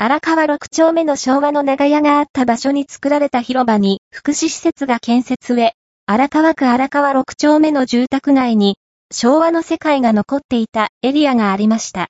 [0.00, 5.72] 荒川6丁目の昭和の長屋があった場所に作られた広場に福祉施設が建設へ、
[6.06, 8.76] 荒川区荒川6丁目の住宅街に
[9.12, 12.06] 昭和の世界が残っていたエリアがありました。